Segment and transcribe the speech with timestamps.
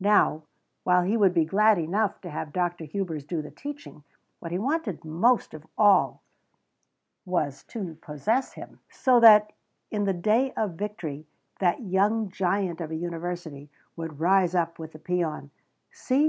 [0.00, 0.42] Now,
[0.84, 2.84] while he would be glad enough to have Dr.
[2.84, 4.04] Hubers do the teaching,
[4.38, 6.20] what he wanted most of all
[7.24, 9.54] was to possess him, so that
[9.90, 11.26] in the day of victory
[11.60, 15.50] that young giant of a university would rise up with the peon:
[15.90, 16.28] "See!